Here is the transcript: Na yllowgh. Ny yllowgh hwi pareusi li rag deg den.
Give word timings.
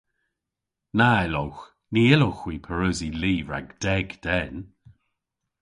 Na 0.97 1.09
yllowgh. 1.25 1.61
Ny 1.93 2.01
yllowgh 2.15 2.41
hwi 2.43 2.55
pareusi 2.65 3.09
li 3.21 3.33
rag 3.49 3.67
deg 3.85 4.07
den. 4.23 4.55